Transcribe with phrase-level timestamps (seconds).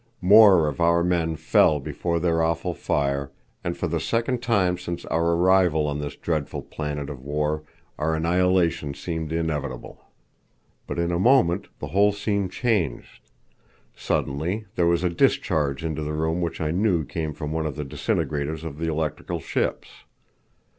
[0.23, 3.29] More of our men fell before their awful fire,
[3.63, 7.61] and for the second time since our arrival on this dreadful planet of war
[7.99, 10.03] our annihilation seemed inevitable.
[10.87, 13.29] But in a moment the whole scene changed.
[13.95, 17.75] Suddenly there was a discharge into the room which I knew came from one of
[17.75, 19.89] the disintegrators of the electrical ships.